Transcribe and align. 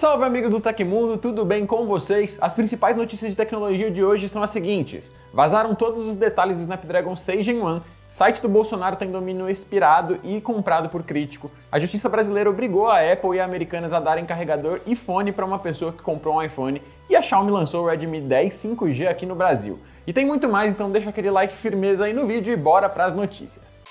Salve 0.00 0.24
amigos 0.24 0.50
do 0.50 0.58
Tecmundo, 0.58 1.18
tudo 1.18 1.44
bem 1.44 1.66
com 1.66 1.86
vocês? 1.86 2.38
As 2.40 2.54
principais 2.54 2.96
notícias 2.96 3.32
de 3.32 3.36
tecnologia 3.36 3.90
de 3.90 4.02
hoje 4.02 4.30
são 4.30 4.42
as 4.42 4.48
seguintes: 4.48 5.14
vazaram 5.30 5.74
todos 5.74 6.08
os 6.08 6.16
detalhes 6.16 6.56
do 6.56 6.62
Snapdragon 6.62 7.14
6 7.14 7.44
Gen 7.44 7.60
1, 7.62 7.82
site 8.08 8.40
do 8.40 8.48
Bolsonaro 8.48 8.96
tem 8.96 9.10
domínio 9.10 9.46
expirado 9.46 10.18
e 10.24 10.40
comprado 10.40 10.88
por 10.88 11.02
crítico, 11.02 11.50
a 11.70 11.78
justiça 11.78 12.08
brasileira 12.08 12.48
obrigou 12.48 12.88
a 12.88 12.98
Apple 13.12 13.36
e 13.36 13.40
a 13.40 13.44
Americanas 13.44 13.92
a 13.92 14.00
darem 14.00 14.24
carregador 14.24 14.80
iPhone 14.86 15.32
para 15.32 15.44
uma 15.44 15.58
pessoa 15.58 15.92
que 15.92 16.02
comprou 16.02 16.36
um 16.36 16.42
iPhone 16.42 16.80
e 17.10 17.14
a 17.14 17.20
Xiaomi 17.20 17.50
lançou 17.50 17.84
o 17.84 17.86
Redmi 17.86 18.22
10 18.22 18.54
5G 18.54 19.06
aqui 19.06 19.26
no 19.26 19.34
Brasil. 19.34 19.78
E 20.06 20.14
tem 20.14 20.24
muito 20.24 20.48
mais, 20.48 20.72
então 20.72 20.90
deixa 20.90 21.10
aquele 21.10 21.30
like 21.30 21.54
firmeza 21.54 22.06
aí 22.06 22.14
no 22.14 22.26
vídeo 22.26 22.54
e 22.54 22.56
bora 22.56 22.88
para 22.88 23.04
as 23.04 23.12
notícias. 23.12 23.82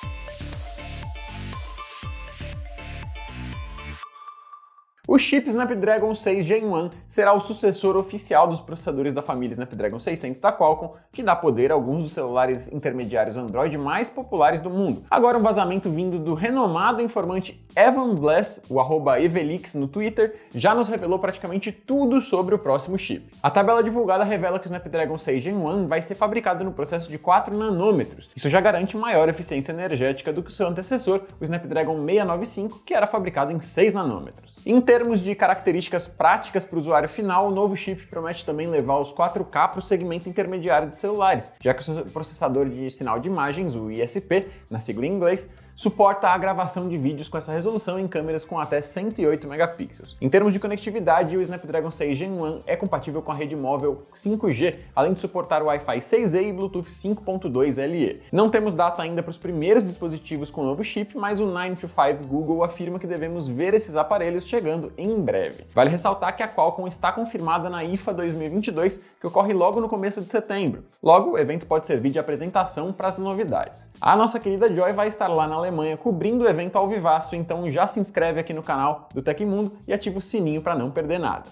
O 5.11 5.17
chip 5.17 5.49
Snapdragon 5.49 6.13
6 6.13 6.45
Gen 6.45 6.65
1 6.67 6.91
será 7.07 7.33
o 7.33 7.39
sucessor 7.39 7.97
oficial 7.97 8.47
dos 8.47 8.59
processadores 8.59 9.11
da 9.11 9.23
família 9.23 9.53
Snapdragon 9.53 9.97
600 9.97 10.39
da 10.39 10.53
Qualcomm, 10.53 10.91
que 11.11 11.23
dá 11.23 11.35
poder 11.35 11.71
a 11.71 11.73
alguns 11.73 12.03
dos 12.03 12.11
celulares 12.11 12.71
intermediários 12.71 13.35
Android 13.35 13.75
mais 13.75 14.07
populares 14.07 14.61
do 14.61 14.69
mundo. 14.69 15.03
Agora 15.09 15.39
um 15.39 15.41
vazamento 15.41 15.89
vindo 15.89 16.19
do 16.19 16.35
renomado 16.35 17.01
informante 17.01 17.59
Evan 17.75 18.13
Bless, 18.13 18.61
o 18.69 18.79
arroba 18.79 19.19
Evelix 19.19 19.73
no 19.73 19.87
Twitter, 19.87 20.41
já 20.53 20.75
nos 20.75 20.87
revelou 20.87 21.17
praticamente 21.17 21.71
tudo 21.71 22.21
sobre 22.21 22.53
o 22.53 22.59
próximo 22.59 22.95
chip. 22.95 23.31
A 23.41 23.49
tabela 23.49 23.83
divulgada 23.83 24.23
revela 24.23 24.59
que 24.59 24.67
o 24.67 24.69
Snapdragon 24.69 25.17
6 25.17 25.41
Gen 25.41 25.55
1 25.55 25.87
vai 25.87 26.03
ser 26.03 26.13
fabricado 26.13 26.63
no 26.63 26.71
processo 26.71 27.09
de 27.09 27.17
4 27.17 27.57
nanômetros. 27.57 28.29
Isso 28.35 28.47
já 28.47 28.61
garante 28.61 28.95
maior 28.95 29.27
eficiência 29.27 29.71
energética 29.71 30.31
do 30.31 30.43
que 30.43 30.51
o 30.51 30.53
seu 30.53 30.67
antecessor, 30.67 31.21
o 31.41 31.43
Snapdragon 31.43 31.95
695, 31.95 32.83
que 32.85 32.93
era 32.93 33.07
fabricado 33.07 33.51
em 33.51 33.59
6 33.59 33.95
nanômetros. 33.95 34.59
Em 34.63 34.79
termos 34.99 35.21
de 35.21 35.33
características 35.33 36.07
práticas 36.07 36.65
para 36.65 36.75
o 36.75 36.79
usuário 36.81 37.07
final, 37.07 37.47
o 37.47 37.51
novo 37.51 37.73
chip 37.73 38.05
promete 38.07 38.45
também 38.45 38.67
levar 38.67 38.99
os 38.99 39.13
4K 39.13 39.69
para 39.69 39.79
o 39.79 39.81
segmento 39.81 40.27
intermediário 40.27 40.89
de 40.89 40.97
celulares, 40.97 41.53
já 41.61 41.73
que 41.73 41.89
o 41.89 42.03
processador 42.11 42.67
de 42.67 42.91
sinal 42.91 43.17
de 43.17 43.29
imagens, 43.29 43.75
o 43.75 43.89
ISP, 43.89 44.49
na 44.69 44.81
sigla 44.81 45.05
em 45.05 45.13
inglês, 45.13 45.49
suporta 45.79 46.27
a 46.27 46.37
gravação 46.37 46.89
de 46.89 46.97
vídeos 46.97 47.29
com 47.29 47.37
essa 47.37 47.53
resolução 47.53 47.97
em 47.97 48.05
câmeras 48.05 48.43
com 48.43 48.59
até 48.59 48.81
108 48.81 49.47
megapixels. 49.47 50.17
Em 50.19 50.29
termos 50.29 50.51
de 50.51 50.59
conectividade, 50.59 51.37
o 51.37 51.41
Snapdragon 51.41 51.89
6 51.89 52.17
Gen 52.17 52.31
1 52.31 52.63
é 52.67 52.75
compatível 52.75 53.21
com 53.21 53.31
a 53.31 53.33
rede 53.33 53.55
móvel 53.55 54.03
5G, 54.13 54.75
além 54.93 55.13
de 55.13 55.21
suportar 55.21 55.61
o 55.61 55.67
Wi-Fi 55.67 55.99
6E 55.99 56.49
e 56.49 56.51
Bluetooth 56.51 56.89
5.2 56.89 57.81
LE. 57.87 58.21
Não 58.29 58.49
temos 58.49 58.73
data 58.73 59.01
ainda 59.01 59.23
para 59.23 59.29
os 59.29 59.37
primeiros 59.37 59.81
dispositivos 59.81 60.49
com 60.49 60.63
o 60.63 60.65
novo 60.65 60.83
chip, 60.83 61.17
mas 61.17 61.39
o 61.39 61.45
9to5 61.45 62.25
Google 62.27 62.61
afirma 62.61 62.99
que 62.99 63.07
devemos 63.07 63.47
ver 63.47 63.73
esses 63.73 63.95
aparelhos 63.95 64.45
chegando 64.45 64.91
em 64.97 65.21
breve. 65.21 65.63
Vale 65.73 65.89
ressaltar 65.89 66.35
que 66.35 66.43
a 66.43 66.47
Qualcomm 66.49 66.89
está 66.89 67.13
confirmada 67.13 67.69
na 67.69 67.85
IFA 67.85 68.15
2022, 68.15 69.01
que 69.17 69.27
ocorre 69.27 69.53
logo 69.53 69.79
no 69.79 69.87
começo 69.87 70.19
de 70.19 70.29
setembro. 70.29 70.83
Logo, 71.01 71.31
o 71.31 71.37
evento 71.37 71.65
pode 71.65 71.87
servir 71.87 72.09
de 72.09 72.19
apresentação 72.19 72.91
para 72.91 73.07
as 73.07 73.17
novidades. 73.17 73.89
A 74.01 74.13
nossa 74.17 74.41
querida 74.41 74.67
Joy 74.75 74.91
vai 74.91 75.07
estar 75.07 75.29
lá 75.29 75.47
na 75.47 75.55
Alemanha 75.55 75.68
cobrindo 75.97 76.43
o 76.43 76.47
evento 76.47 76.77
ao 76.77 76.87
vivaço, 76.87 77.35
então 77.35 77.69
já 77.69 77.87
se 77.87 77.99
inscreve 77.99 78.39
aqui 78.39 78.53
no 78.53 78.63
canal 78.63 79.09
do 79.13 79.21
Tecmundo 79.21 79.73
e 79.87 79.93
ativa 79.93 80.17
o 80.17 80.21
sininho 80.21 80.61
para 80.61 80.75
não 80.75 80.91
perder 80.91 81.19
nada. 81.19 81.49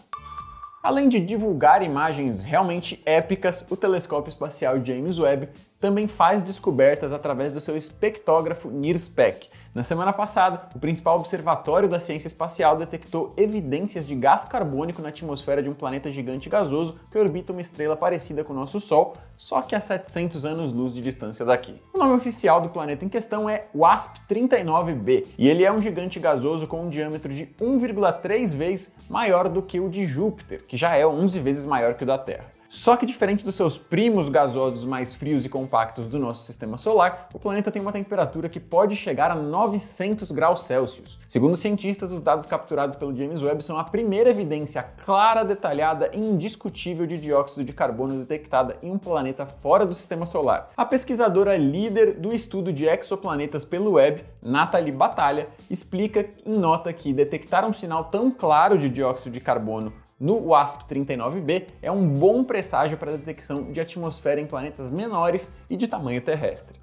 Além 0.82 1.10
de 1.10 1.20
divulgar 1.20 1.84
imagens 1.84 2.44
realmente 2.44 3.02
épicas, 3.06 3.66
o 3.70 3.76
telescópio 3.76 4.30
espacial 4.30 4.84
James 4.84 5.20
Webb 5.20 5.50
também 5.80 6.08
faz 6.08 6.44
descobertas 6.44 7.14
através 7.14 7.54
do 7.54 7.62
seu 7.62 7.78
espectógrafo 7.78 8.70
NIRSPEC. 8.70 9.50
Na 9.74 9.84
semana 9.84 10.12
passada, 10.12 10.70
o 10.74 10.80
principal 10.80 11.18
observatório 11.20 11.88
da 11.88 12.00
ciência 12.00 12.28
espacial 12.28 12.78
detectou 12.78 13.32
evidências 13.38 14.08
de 14.08 14.16
gás 14.16 14.44
carbônico 14.44 15.04
na 15.04 15.10
atmosfera 15.10 15.62
de 15.62 15.70
um 15.70 15.74
planeta 15.76 16.10
gigante 16.10 16.50
gasoso 16.50 17.00
que 17.12 17.18
orbita 17.18 17.52
uma 17.52 17.62
estrela 17.62 17.96
parecida 17.96 18.44
com 18.44 18.54
o 18.54 18.56
nosso 18.56 18.80
Sol, 18.80 19.16
só 19.36 19.62
que 19.62 19.76
a 19.76 19.82
700 19.82 20.46
anos-luz 20.46 20.96
de 20.96 21.02
distância 21.02 21.46
daqui. 21.46 21.76
O 21.94 22.00
nome 22.00 22.16
oficial 22.16 22.60
do 22.60 22.70
planeta 22.70 23.06
em 23.06 23.10
questão 23.10 23.48
é 23.48 23.66
WASP-39b, 23.76 25.28
e 25.38 25.48
ele 25.48 25.64
é 25.64 25.72
um 25.72 25.80
gigante 25.80 26.20
gasoso 26.20 26.66
com 26.66 26.82
um 26.82 26.90
diâmetro 26.90 27.32
de 27.32 27.46
1,3 27.62 28.56
vezes 28.56 28.96
maior 29.08 29.48
do 29.48 29.62
que 29.62 29.80
o 29.80 29.90
de 29.90 30.08
Júpiter, 30.08 30.64
que 30.68 30.76
já 30.76 30.96
é 30.96 31.06
11 31.06 31.40
vezes 31.40 31.66
maior 31.66 31.94
que 31.94 32.04
o 32.04 32.08
da 32.08 32.18
Terra. 32.18 32.57
Só 32.70 32.98
que 32.98 33.06
diferente 33.06 33.46
dos 33.46 33.56
seus 33.56 33.78
primos 33.78 34.28
gasosos 34.28 34.84
mais 34.84 35.14
frios 35.14 35.46
e 35.46 35.50
compactos 35.50 36.08
do 36.08 36.20
nosso 36.20 36.44
sistema 36.44 36.78
solar, 36.78 37.30
o 37.34 37.40
planeta 37.40 37.72
tem 37.72 37.82
uma 37.82 37.94
temperatura 37.94 38.50
que 38.50 38.60
pode 38.60 38.94
chegar 38.96 39.32
a 39.32 39.36
900 39.36 40.32
graus 40.34 40.64
Celsius. 40.64 41.18
Segundo 41.30 41.56
cientistas, 41.56 42.12
os 42.12 42.22
dados 42.22 42.46
capturados 42.46 42.98
pelo 42.98 43.16
James 43.16 43.42
Webb 43.42 43.64
são 43.64 43.80
a 43.80 43.86
primeira 43.86 44.30
evidência 44.32 44.84
clara, 45.06 45.46
detalhada 45.46 46.10
e 46.14 46.20
indiscutível 46.20 47.08
de 47.08 47.18
dióxido 47.18 47.64
de 47.64 47.72
carbono 47.72 48.20
detectada 48.20 48.76
em 48.84 48.92
um 48.92 48.98
planeta 48.98 49.46
fora 49.46 49.86
do 49.86 49.94
sistema 49.94 50.26
solar. 50.26 50.70
A 50.76 50.86
pesquisadora 50.86 51.56
líder 51.56 52.20
do 52.20 52.34
estudo 52.34 52.74
de 52.74 52.86
exoplanetas 52.86 53.64
pelo 53.64 53.94
Webb, 53.94 54.26
Natalie 54.42 54.92
Batalha, 54.92 55.48
explica 55.70 56.28
em 56.46 56.60
nota 56.60 56.92
que 56.92 57.14
detectar 57.14 57.66
um 57.66 57.74
sinal 57.74 58.06
tão 58.06 58.30
claro 58.30 58.78
de 58.78 58.90
dióxido 58.90 59.32
de 59.32 59.40
carbono 59.40 59.94
no 60.20 60.48
WASP-39b 60.48 61.68
é 61.82 61.92
um 61.92 62.08
bom 62.08 62.44
presságio 62.44 62.98
para 62.98 63.12
a 63.12 63.18
detecção 63.18 63.72
de 63.72 63.80
atmosfera 63.80 64.42
em 64.42 64.48
planetas 64.48 64.90
menores 64.90 65.54
e 65.70 65.78
de 65.78 65.88
tamanho 65.88 66.22
terrestre. 66.22 66.80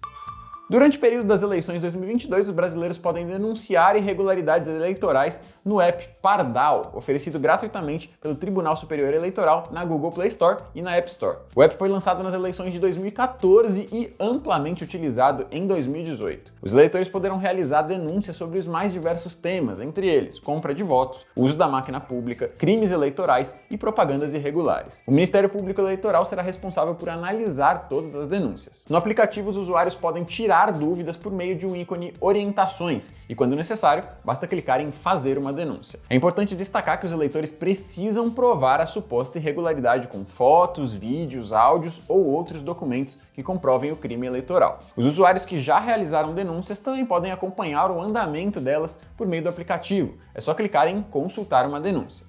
Durante 0.70 0.98
o 0.98 1.00
período 1.00 1.26
das 1.26 1.42
eleições 1.42 1.74
de 1.74 1.80
2022, 1.80 2.48
os 2.48 2.54
brasileiros 2.54 2.96
podem 2.96 3.26
denunciar 3.26 3.96
irregularidades 3.96 4.68
eleitorais 4.68 5.42
no 5.64 5.80
app 5.80 6.08
Pardal, 6.22 6.92
oferecido 6.94 7.40
gratuitamente 7.40 8.08
pelo 8.20 8.36
Tribunal 8.36 8.76
Superior 8.76 9.12
Eleitoral 9.12 9.66
na 9.72 9.84
Google 9.84 10.12
Play 10.12 10.28
Store 10.28 10.62
e 10.72 10.80
na 10.80 10.94
App 10.94 11.08
Store. 11.08 11.38
O 11.56 11.62
app 11.64 11.76
foi 11.76 11.88
lançado 11.88 12.22
nas 12.22 12.32
eleições 12.32 12.72
de 12.72 12.78
2014 12.78 13.88
e 13.90 14.14
amplamente 14.20 14.84
utilizado 14.84 15.44
em 15.50 15.66
2018. 15.66 16.52
Os 16.62 16.72
eleitores 16.72 17.08
poderão 17.08 17.36
realizar 17.36 17.82
denúncias 17.82 18.36
sobre 18.36 18.56
os 18.56 18.66
mais 18.68 18.92
diversos 18.92 19.34
temas, 19.34 19.80
entre 19.80 20.06
eles 20.06 20.38
compra 20.38 20.72
de 20.72 20.84
votos, 20.84 21.26
uso 21.34 21.56
da 21.56 21.66
máquina 21.66 21.98
pública, 21.98 22.46
crimes 22.46 22.92
eleitorais 22.92 23.58
e 23.68 23.76
propagandas 23.76 24.34
irregulares. 24.34 25.02
O 25.04 25.10
Ministério 25.10 25.48
Público 25.48 25.80
Eleitoral 25.80 26.24
será 26.24 26.42
responsável 26.42 26.94
por 26.94 27.08
analisar 27.08 27.88
todas 27.88 28.14
as 28.14 28.28
denúncias. 28.28 28.84
No 28.88 28.96
aplicativo, 28.96 29.50
os 29.50 29.56
usuários 29.56 29.96
podem 29.96 30.22
tirar 30.22 30.59
tirar 30.60 30.72
dúvidas 30.72 31.16
por 31.16 31.32
meio 31.32 31.56
de 31.56 31.66
um 31.66 31.74
ícone 31.74 32.12
Orientações 32.20 33.10
e, 33.28 33.34
quando 33.34 33.56
necessário, 33.56 34.04
basta 34.22 34.46
clicar 34.46 34.80
em 34.80 34.90
Fazer 34.90 35.38
uma 35.38 35.52
denúncia. 35.52 35.98
É 36.10 36.14
importante 36.14 36.54
destacar 36.54 37.00
que 37.00 37.06
os 37.06 37.12
eleitores 37.12 37.50
precisam 37.50 38.30
provar 38.30 38.80
a 38.80 38.86
suposta 38.86 39.38
irregularidade 39.38 40.08
com 40.08 40.24
fotos, 40.24 40.94
vídeos, 40.94 41.52
áudios 41.52 42.02
ou 42.08 42.26
outros 42.26 42.62
documentos 42.62 43.18
que 43.32 43.42
comprovem 43.42 43.92
o 43.92 43.96
crime 43.96 44.26
eleitoral. 44.26 44.80
Os 44.96 45.06
usuários 45.06 45.44
que 45.44 45.62
já 45.62 45.78
realizaram 45.78 46.34
denúncias 46.34 46.78
também 46.78 47.06
podem 47.06 47.32
acompanhar 47.32 47.90
o 47.90 48.00
andamento 48.00 48.60
delas 48.60 49.00
por 49.16 49.26
meio 49.26 49.42
do 49.42 49.48
aplicativo. 49.48 50.14
É 50.34 50.40
só 50.40 50.52
clicar 50.52 50.88
em 50.88 51.02
Consultar 51.02 51.66
uma 51.66 51.80
denúncia. 51.80 52.26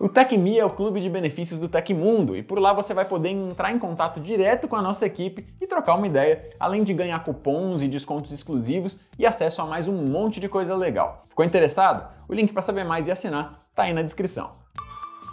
O 0.00 0.08
TecMe 0.08 0.56
é 0.56 0.64
o 0.64 0.70
clube 0.70 1.00
de 1.00 1.10
benefícios 1.10 1.58
do 1.58 1.68
Tecmundo 1.68 2.36
e 2.36 2.42
por 2.42 2.60
lá 2.60 2.72
você 2.72 2.94
vai 2.94 3.04
poder 3.04 3.30
entrar 3.30 3.72
em 3.72 3.80
contato 3.80 4.20
direto 4.20 4.68
com 4.68 4.76
a 4.76 4.82
nossa 4.82 5.04
equipe 5.04 5.44
e 5.60 5.66
trocar 5.66 5.96
uma 5.96 6.06
ideia, 6.06 6.50
além 6.60 6.84
de 6.84 6.94
ganhar 6.94 7.18
cupons 7.24 7.82
e 7.82 7.88
descontos 7.88 8.30
exclusivos 8.30 9.00
e 9.18 9.26
acesso 9.26 9.60
a 9.60 9.66
mais 9.66 9.88
um 9.88 10.06
monte 10.06 10.38
de 10.38 10.48
coisa 10.48 10.76
legal. 10.76 11.24
Ficou 11.28 11.44
interessado? 11.44 12.08
O 12.28 12.32
link 12.32 12.52
para 12.52 12.62
saber 12.62 12.84
mais 12.84 13.08
e 13.08 13.10
assinar 13.10 13.58
está 13.70 13.82
aí 13.82 13.92
na 13.92 14.02
descrição. 14.02 14.52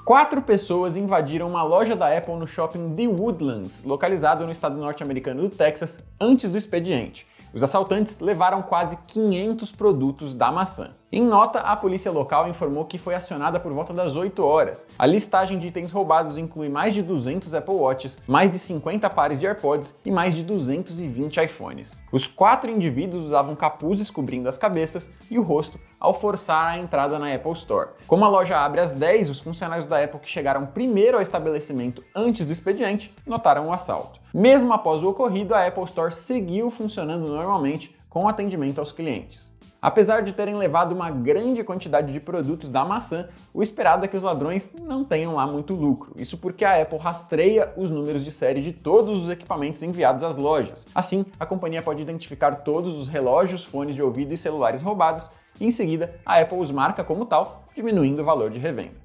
Quatro 0.04 0.42
pessoas 0.42 0.98
invadiram 0.98 1.48
uma 1.48 1.62
loja 1.62 1.96
da 1.96 2.18
Apple 2.18 2.34
no 2.34 2.48
shopping 2.48 2.96
The 2.96 3.08
Woodlands, 3.08 3.84
localizado 3.84 4.46
no 4.46 4.52
estado 4.52 4.78
norte-americano 4.78 5.44
do 5.44 5.50
Texas, 5.50 6.04
antes 6.20 6.52
do 6.52 6.58
expediente. 6.58 7.28
Os 7.56 7.64
assaltantes 7.64 8.20
levaram 8.20 8.62
quase 8.62 8.98
500 9.08 9.72
produtos 9.72 10.34
da 10.34 10.52
maçã. 10.52 10.90
Em 11.10 11.24
nota, 11.24 11.60
a 11.60 11.74
polícia 11.74 12.12
local 12.12 12.50
informou 12.50 12.84
que 12.84 12.98
foi 12.98 13.16
acionada 13.16 13.58
por 13.62 13.72
volta 13.72 13.94
das 13.94 14.14
8 14.14 14.44
horas. 14.44 14.86
A 15.00 15.06
listagem 15.06 15.58
de 15.58 15.68
itens 15.68 15.90
roubados 15.90 16.38
inclui 16.38 16.68
mais 16.68 16.94
de 16.94 17.02
200 17.02 17.56
Apple 17.56 17.76
Watches, 17.76 18.22
mais 18.28 18.52
de 18.52 18.60
50 18.60 19.10
pares 19.10 19.40
de 19.40 19.46
AirPods 19.46 19.98
e 20.04 20.12
mais 20.12 20.36
de 20.36 20.44
220 20.44 21.38
iPhones. 21.38 22.04
Os 22.12 22.28
quatro 22.28 22.70
indivíduos 22.70 23.28
usavam 23.28 23.56
capuzes 23.56 24.12
cobrindo 24.12 24.50
as 24.50 24.58
cabeças 24.58 25.10
e 25.32 25.40
o 25.40 25.42
rosto 25.42 25.80
ao 26.06 26.14
forçar 26.14 26.68
a 26.68 26.78
entrada 26.78 27.18
na 27.18 27.34
Apple 27.34 27.52
Store. 27.54 27.90
Como 28.06 28.24
a 28.24 28.30
loja 28.30 28.58
abre 28.58 28.80
às 28.80 28.92
10, 28.92 29.32
os 29.32 29.40
funcionários 29.40 29.88
da 29.88 30.04
Apple 30.04 30.20
que 30.20 30.30
chegaram 30.30 30.68
primeiro 30.68 31.18
ao 31.18 31.22
estabelecimento 31.22 32.04
antes 32.16 32.46
do 32.46 32.54
expediente 32.54 33.12
notaram 33.26 33.68
o 33.68 33.74
assalto. 33.74 34.20
Mesmo 34.32 34.72
após 34.72 35.02
o 35.02 35.10
ocorrido, 35.10 35.56
a 35.56 35.66
Apple 35.66 35.84
Store 35.86 36.14
seguiu 36.14 36.70
funcionando 36.70 37.28
normalmente 37.28 37.96
com 38.16 38.30
atendimento 38.30 38.80
aos 38.80 38.94
clientes. 38.94 39.54
Apesar 39.82 40.22
de 40.22 40.32
terem 40.32 40.56
levado 40.56 40.96
uma 40.96 41.12
grande 41.12 41.62
quantidade 41.66 42.14
de 42.14 42.20
produtos 42.22 42.72
da 42.72 42.86
maçã, 42.86 43.28
o 43.54 43.62
esperado 43.62 44.06
é 44.06 44.08
que 44.08 44.16
os 44.16 44.24
ladrões 44.24 44.74
não 44.82 45.04
tenham 45.04 45.36
lá 45.36 45.46
muito 45.46 45.74
lucro. 45.74 46.14
Isso 46.16 46.38
porque 46.38 46.64
a 46.64 46.82
Apple 46.82 46.98
rastreia 46.98 47.74
os 47.76 47.90
números 47.90 48.24
de 48.24 48.32
série 48.32 48.62
de 48.62 48.72
todos 48.72 49.24
os 49.24 49.30
equipamentos 49.30 49.84
enviados 49.84 50.24
às 50.24 50.38
lojas. 50.38 50.88
Assim, 50.96 51.26
a 51.38 51.46
companhia 51.46 51.82
pode 51.82 52.02
identificar 52.02 52.56
todos 52.64 52.96
os 52.98 53.10
relógios, 53.10 53.66
fones 53.66 53.98
de 53.98 54.02
ouvido 54.02 54.34
e 54.34 54.38
celulares 54.38 54.82
roubados, 54.82 55.30
e 55.60 55.66
em 55.66 55.72
seguida 55.72 56.16
a 56.26 56.40
Apple 56.40 56.58
os 56.58 56.72
marca 56.72 57.04
como 57.04 57.26
tal, 57.26 57.66
diminuindo 57.76 58.22
o 58.22 58.26
valor 58.26 58.50
de 58.50 58.60
revenda. 58.60 59.05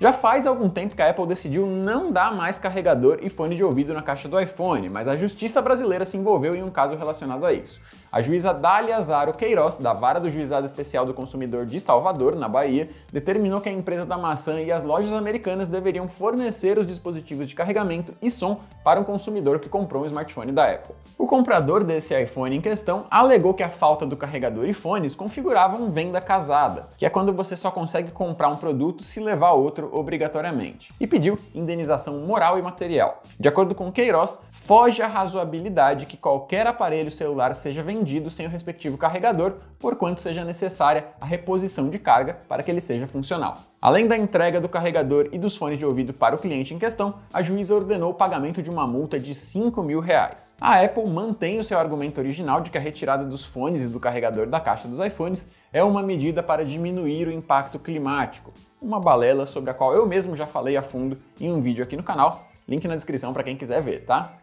Já 0.00 0.12
faz 0.12 0.44
algum 0.44 0.68
tempo 0.68 0.96
que 0.96 1.02
a 1.02 1.10
Apple 1.10 1.24
decidiu 1.24 1.66
não 1.66 2.10
dar 2.10 2.34
mais 2.34 2.58
carregador 2.58 3.20
e 3.22 3.30
fone 3.30 3.54
de 3.54 3.62
ouvido 3.62 3.94
na 3.94 4.02
caixa 4.02 4.28
do 4.28 4.38
iPhone, 4.40 4.90
mas 4.90 5.06
a 5.06 5.16
justiça 5.16 5.62
brasileira 5.62 6.04
se 6.04 6.16
envolveu 6.16 6.56
em 6.56 6.64
um 6.64 6.70
caso 6.70 6.96
relacionado 6.96 7.46
a 7.46 7.52
isso. 7.52 7.80
A 8.10 8.22
juíza 8.22 8.52
Dália 8.52 9.00
Zaro 9.02 9.34
Queiroz, 9.34 9.76
da 9.76 9.92
Vara 9.92 10.20
do 10.20 10.30
Juizado 10.30 10.64
Especial 10.64 11.04
do 11.04 11.12
Consumidor 11.14 11.66
de 11.66 11.80
Salvador, 11.80 12.36
na 12.36 12.48
Bahia, 12.48 12.88
determinou 13.12 13.60
que 13.60 13.68
a 13.68 13.72
empresa 13.72 14.06
da 14.06 14.16
maçã 14.16 14.60
e 14.60 14.70
as 14.70 14.84
lojas 14.84 15.12
americanas 15.12 15.68
deveriam 15.68 16.08
fornecer 16.08 16.78
os 16.78 16.86
dispositivos 16.86 17.48
de 17.48 17.56
carregamento 17.56 18.14
e 18.22 18.30
som 18.30 18.60
para 18.84 19.00
um 19.00 19.04
consumidor 19.04 19.58
que 19.58 19.68
comprou 19.68 20.04
um 20.04 20.06
smartphone 20.06 20.52
da 20.52 20.70
Apple. 20.70 20.94
O 21.18 21.26
comprador 21.26 21.82
desse 21.82 22.20
iPhone 22.20 22.56
em 22.56 22.60
questão 22.60 23.04
alegou 23.10 23.52
que 23.52 23.64
a 23.64 23.68
falta 23.68 24.06
do 24.06 24.16
carregador 24.16 24.68
e 24.68 24.72
fones 24.72 25.16
configuravam 25.16 25.90
venda 25.90 26.20
casada, 26.20 26.84
que 26.96 27.06
é 27.06 27.10
quando 27.10 27.32
você 27.32 27.56
só 27.56 27.70
consegue 27.72 28.12
comprar 28.12 28.48
um 28.48 28.56
produto 28.56 29.02
se 29.02 29.18
levar 29.18 29.54
outro 29.54 29.83
obrigatoriamente, 29.92 30.92
e 31.00 31.06
pediu 31.06 31.38
indenização 31.54 32.18
moral 32.20 32.58
e 32.58 32.62
material. 32.62 33.22
De 33.38 33.48
acordo 33.48 33.74
com 33.74 33.92
Queiroz, 33.92 34.40
foge 34.50 35.02
a 35.02 35.06
razoabilidade 35.06 36.06
que 36.06 36.16
qualquer 36.16 36.66
aparelho 36.66 37.10
celular 37.10 37.54
seja 37.54 37.82
vendido 37.82 38.30
sem 38.30 38.46
o 38.46 38.48
respectivo 38.48 38.96
carregador, 38.96 39.54
por 39.78 39.96
quanto 39.96 40.20
seja 40.20 40.44
necessária 40.44 41.08
a 41.20 41.26
reposição 41.26 41.90
de 41.90 41.98
carga 41.98 42.38
para 42.48 42.62
que 42.62 42.70
ele 42.70 42.80
seja 42.80 43.06
funcional. 43.06 43.56
Além 43.84 44.06
da 44.06 44.16
entrega 44.16 44.62
do 44.62 44.68
carregador 44.68 45.28
e 45.30 45.38
dos 45.38 45.54
fones 45.54 45.78
de 45.78 45.84
ouvido 45.84 46.14
para 46.14 46.34
o 46.34 46.38
cliente 46.38 46.72
em 46.72 46.78
questão, 46.78 47.16
a 47.30 47.42
juíza 47.42 47.74
ordenou 47.74 48.12
o 48.12 48.14
pagamento 48.14 48.62
de 48.62 48.70
uma 48.70 48.86
multa 48.86 49.20
de 49.20 49.34
5 49.34 49.82
mil 49.82 50.00
reais. 50.00 50.54
A 50.58 50.80
Apple 50.80 51.06
mantém 51.06 51.58
o 51.58 51.64
seu 51.64 51.78
argumento 51.78 52.16
original 52.16 52.62
de 52.62 52.70
que 52.70 52.78
a 52.78 52.80
retirada 52.80 53.26
dos 53.26 53.44
fones 53.44 53.84
e 53.84 53.88
do 53.88 54.00
carregador 54.00 54.46
da 54.46 54.58
caixa 54.58 54.88
dos 54.88 54.98
iPhones 55.00 55.50
é 55.70 55.84
uma 55.84 56.02
medida 56.02 56.42
para 56.42 56.64
diminuir 56.64 57.28
o 57.28 57.32
impacto 57.32 57.78
climático, 57.78 58.54
uma 58.84 59.00
balela 59.00 59.46
sobre 59.46 59.70
a 59.70 59.74
qual 59.74 59.94
eu 59.94 60.06
mesmo 60.06 60.36
já 60.36 60.44
falei 60.44 60.76
a 60.76 60.82
fundo 60.82 61.16
em 61.40 61.50
um 61.52 61.60
vídeo 61.60 61.82
aqui 61.82 61.96
no 61.96 62.02
canal, 62.02 62.48
link 62.68 62.86
na 62.86 62.94
descrição 62.94 63.32
para 63.32 63.42
quem 63.42 63.56
quiser 63.56 63.82
ver, 63.82 64.04
tá? 64.04 64.38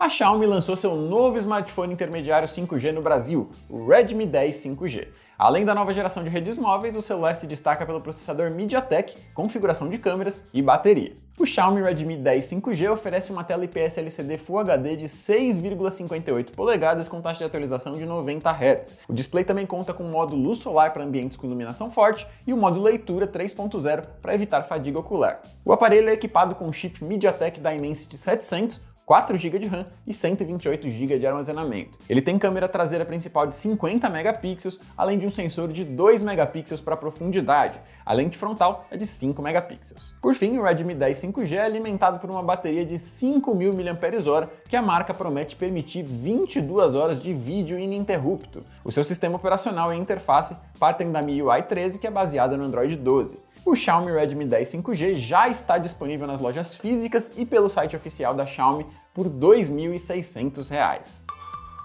A 0.00 0.08
Xiaomi 0.08 0.46
lançou 0.46 0.76
seu 0.76 0.96
novo 0.96 1.36
smartphone 1.36 1.92
intermediário 1.92 2.48
5G 2.48 2.90
no 2.90 3.02
Brasil, 3.02 3.50
o 3.68 3.86
Redmi 3.86 4.24
10 4.24 4.56
5G. 4.56 5.08
Além 5.38 5.62
da 5.62 5.74
nova 5.74 5.92
geração 5.92 6.24
de 6.24 6.30
redes 6.30 6.56
móveis, 6.56 6.96
o 6.96 7.02
celular 7.02 7.34
se 7.34 7.46
destaca 7.46 7.84
pelo 7.84 8.00
processador 8.00 8.50
MediaTek, 8.50 9.14
configuração 9.34 9.90
de 9.90 9.98
câmeras 9.98 10.48
e 10.54 10.62
bateria. 10.62 11.12
O 11.38 11.44
Xiaomi 11.44 11.82
Redmi 11.82 12.16
10 12.16 12.44
5G 12.46 12.90
oferece 12.90 13.30
uma 13.30 13.44
tela 13.44 13.66
IPS 13.66 13.98
LCD 13.98 14.38
Full 14.38 14.60
HD 14.60 14.96
de 14.96 15.06
6,58 15.06 16.50
polegadas 16.52 17.06
com 17.06 17.20
taxa 17.20 17.40
de 17.40 17.44
atualização 17.44 17.92
de 17.92 18.06
90 18.06 18.50
Hz. 18.50 18.98
O 19.06 19.12
display 19.12 19.44
também 19.44 19.66
conta 19.66 19.92
com 19.92 20.04
modo 20.04 20.34
luz 20.34 20.60
solar 20.60 20.94
para 20.94 21.04
ambientes 21.04 21.36
com 21.36 21.46
iluminação 21.46 21.90
forte 21.90 22.26
e 22.46 22.54
o 22.54 22.56
modo 22.56 22.80
leitura 22.80 23.26
3.0 23.26 24.04
para 24.22 24.34
evitar 24.34 24.62
fadiga 24.62 24.98
ocular. 24.98 25.42
O 25.62 25.74
aparelho 25.74 26.08
é 26.08 26.14
equipado 26.14 26.54
com 26.54 26.68
o 26.68 26.72
chip 26.72 27.04
MediaTek 27.04 27.60
Dimensity 27.60 28.16
700, 28.16 28.80
4 29.10 29.36
GB 29.36 29.58
de 29.58 29.66
RAM 29.66 29.86
e 30.06 30.14
128 30.14 30.88
GB 30.88 31.18
de 31.18 31.26
armazenamento. 31.26 31.98
Ele 32.08 32.22
tem 32.22 32.38
câmera 32.38 32.68
traseira 32.68 33.04
principal 33.04 33.44
de 33.44 33.56
50 33.56 34.08
megapixels, 34.08 34.78
além 34.96 35.18
de 35.18 35.26
um 35.26 35.30
sensor 35.32 35.66
de 35.66 35.84
2 35.84 36.22
megapixels 36.22 36.80
para 36.80 36.96
profundidade. 36.96 37.76
A 38.06 38.12
lente 38.12 38.38
frontal 38.38 38.86
é 38.88 38.96
de 38.96 39.04
5 39.04 39.42
megapixels. 39.42 40.14
Por 40.22 40.32
fim, 40.36 40.56
o 40.58 40.62
Redmi 40.62 40.94
10 40.94 41.24
5G 41.24 41.54
é 41.54 41.62
alimentado 41.62 42.20
por 42.20 42.30
uma 42.30 42.40
bateria 42.40 42.84
de 42.84 42.94
5.000 42.94 43.74
mAh, 43.74 44.48
que 44.68 44.76
a 44.76 44.82
marca 44.82 45.12
promete 45.12 45.56
permitir 45.56 46.04
22 46.04 46.94
horas 46.94 47.20
de 47.20 47.34
vídeo 47.34 47.80
ininterrupto. 47.80 48.62
O 48.84 48.92
seu 48.92 49.02
sistema 49.02 49.34
operacional 49.34 49.92
e 49.92 49.98
interface 49.98 50.56
partem 50.78 51.10
da 51.10 51.20
MIUI 51.20 51.64
13, 51.64 51.98
que 51.98 52.06
é 52.06 52.10
baseada 52.12 52.56
no 52.56 52.62
Android 52.62 52.94
12. 52.94 53.49
O 53.64 53.76
Xiaomi 53.76 54.10
Redmi 54.10 54.46
10 54.46 54.68
5G 54.68 55.14
já 55.16 55.48
está 55.48 55.76
disponível 55.76 56.26
nas 56.26 56.40
lojas 56.40 56.76
físicas 56.76 57.32
e 57.36 57.44
pelo 57.44 57.68
site 57.68 57.94
oficial 57.94 58.34
da 58.34 58.46
Xiaomi 58.46 58.86
por 59.12 59.26
R$ 59.26 59.32
2.600. 59.32 61.24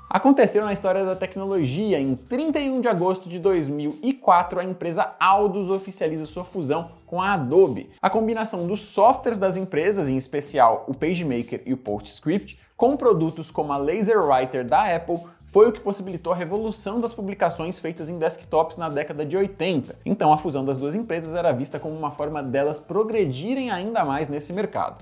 Aconteceu 0.10 0.64
na 0.64 0.72
história 0.72 1.04
da 1.04 1.16
tecnologia. 1.16 2.00
Em 2.00 2.16
31 2.16 2.80
de 2.80 2.88
agosto 2.88 3.28
de 3.28 3.40
2004, 3.40 4.60
a 4.60 4.64
empresa 4.64 5.16
Aldus 5.20 5.70
oficializa 5.70 6.26
sua 6.26 6.46
fusão 6.46 6.92
com 7.06 7.22
a 7.22 7.34
Adobe. 7.34 7.90
A 8.02 8.10
combinação 8.10 8.66
dos 8.66 8.82
softwares 8.82 9.38
das 9.38 9.58
empresas, 9.58 10.08
em 10.08 10.16
especial 10.16 10.86
o 10.88 10.94
PageMaker 10.94 11.62
e 11.66 11.74
o 11.74 11.78
PostScript, 11.78 12.58
com 12.78 12.96
produtos 12.96 13.52
como 13.52 13.74
a 13.74 13.78
LaserWriter 13.78 14.66
da 14.66 14.96
Apple, 14.96 15.20
foi 15.56 15.70
o 15.70 15.72
que 15.72 15.80
possibilitou 15.80 16.34
a 16.34 16.36
revolução 16.36 17.00
das 17.00 17.14
publicações 17.14 17.80
feitas 17.80 18.10
em 18.10 18.20
desktops 18.20 18.76
na 18.76 18.90
década 18.90 19.26
de 19.26 19.38
80. 19.38 19.96
Então 20.06 20.34
a 20.34 20.38
fusão 20.38 20.66
das 20.66 20.76
duas 20.76 20.94
empresas 20.94 21.34
era 21.34 21.54
vista 21.54 21.80
como 21.80 21.96
uma 21.96 22.12
forma 22.12 22.44
delas 22.44 22.78
progredirem 22.78 23.72
ainda 23.72 24.04
mais 24.04 24.28
nesse 24.28 24.52
mercado. 24.52 25.02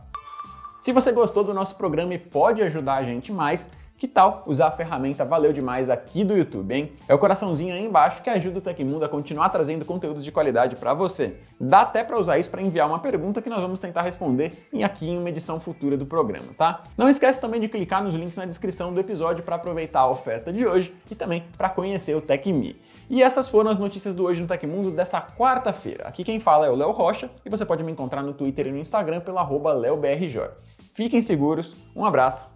Se 0.79 0.91
você 0.91 1.11
gostou 1.11 1.43
do 1.43 1.55
nosso 1.55 1.75
programa 1.75 2.13
e 2.13 2.19
pode 2.19 2.61
ajudar 2.61 2.97
a 2.97 3.03
gente 3.03 3.31
mais, 3.31 3.71
que 3.97 4.07
tal 4.07 4.43
usar 4.45 4.67
a 4.67 4.71
ferramenta 4.71 5.23
Valeu 5.23 5.53
Demais 5.53 5.89
aqui 5.89 6.23
do 6.23 6.35
YouTube, 6.35 6.73
hein? 6.73 6.91
É 7.07 7.13
o 7.13 7.17
coraçãozinho 7.17 7.73
aí 7.73 7.85
embaixo 7.85 8.21
que 8.21 8.29
ajuda 8.29 8.59
o 8.59 8.61
Tecmundo 8.61 9.05
a 9.05 9.09
continuar 9.09 9.49
trazendo 9.49 9.85
conteúdo 9.85 10.21
de 10.21 10.31
qualidade 10.31 10.75
para 10.75 10.93
você. 10.93 11.37
Dá 11.59 11.81
até 11.81 12.03
para 12.03 12.19
usar 12.19 12.37
isso 12.37 12.49
para 12.49 12.61
enviar 12.61 12.87
uma 12.87 12.99
pergunta 12.99 13.41
que 13.41 13.49
nós 13.49 13.61
vamos 13.61 13.79
tentar 13.79 14.01
responder 14.01 14.51
aqui 14.83 15.09
em 15.09 15.17
uma 15.17 15.29
edição 15.29 15.59
futura 15.59 15.95
do 15.95 16.05
programa, 16.05 16.47
tá? 16.57 16.83
Não 16.97 17.07
esquece 17.07 17.39
também 17.39 17.61
de 17.61 17.69
clicar 17.69 18.03
nos 18.03 18.13
links 18.13 18.35
na 18.35 18.45
descrição 18.45 18.93
do 18.93 18.99
episódio 18.99 19.43
para 19.43 19.55
aproveitar 19.55 20.01
a 20.01 20.09
oferta 20.09 20.51
de 20.51 20.65
hoje 20.65 20.93
e 21.09 21.15
também 21.15 21.45
para 21.57 21.69
conhecer 21.69 22.15
o 22.15 22.21
TecMe. 22.21 22.75
E 23.09 23.21
essas 23.21 23.47
foram 23.47 23.69
as 23.69 23.77
notícias 23.77 24.13
do 24.13 24.23
Hoje 24.23 24.41
no 24.41 24.47
Tecmundo 24.47 24.89
dessa 24.89 25.21
quarta-feira. 25.21 26.07
Aqui 26.07 26.23
quem 26.23 26.39
fala 26.39 26.65
é 26.65 26.69
o 26.69 26.75
Léo 26.75 26.91
Rocha 26.91 27.29
e 27.45 27.49
você 27.49 27.65
pode 27.65 27.83
me 27.83 27.91
encontrar 27.91 28.23
no 28.23 28.33
Twitter 28.33 28.67
e 28.67 28.71
no 28.71 28.77
Instagram 28.79 29.19
pelo 29.19 29.37
arroba 29.37 29.73
LeoBRJ. 29.73 30.49
Fiquem 30.93 31.21
seguros, 31.21 31.75
um 31.95 32.05
abraço 32.05 32.53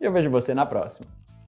e 0.00 0.04
eu 0.04 0.12
vejo 0.12 0.30
você 0.30 0.54
na 0.54 0.66
próxima. 0.66 1.06